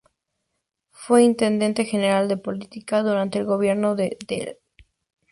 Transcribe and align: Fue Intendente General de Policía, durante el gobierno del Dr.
Fue 0.89 1.21
Intendente 1.21 1.85
General 1.85 2.27
de 2.27 2.35
Policía, 2.35 3.03
durante 3.03 3.37
el 3.37 3.45
gobierno 3.45 3.93
del 3.95 4.17
Dr. 4.27 4.57